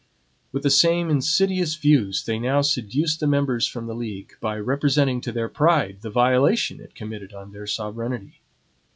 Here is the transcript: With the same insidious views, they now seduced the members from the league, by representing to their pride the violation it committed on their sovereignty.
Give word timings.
With 0.51 0.63
the 0.63 0.71
same 0.71 1.11
insidious 1.11 1.75
views, 1.75 2.25
they 2.25 2.39
now 2.39 2.61
seduced 2.61 3.19
the 3.19 3.27
members 3.27 3.67
from 3.67 3.85
the 3.85 3.93
league, 3.93 4.33
by 4.41 4.57
representing 4.57 5.21
to 5.21 5.31
their 5.31 5.47
pride 5.47 5.99
the 6.01 6.09
violation 6.09 6.79
it 6.81 6.95
committed 6.95 7.35
on 7.35 7.51
their 7.51 7.67
sovereignty. 7.67 8.41